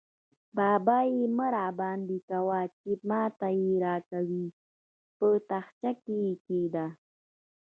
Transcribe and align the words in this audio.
بابايي 0.55 1.21
مه 1.37 1.47
راباندې 1.55 2.17
کوه؛ 2.29 2.61
چې 2.79 2.91
ما 3.09 3.23
ته 3.39 3.47
يې 3.59 3.71
راکوې- 3.85 4.45
په 5.17 5.27
تاخچه 5.49 5.91
کې 6.03 6.15
يې 6.25 6.33
کېږده. 6.45 6.87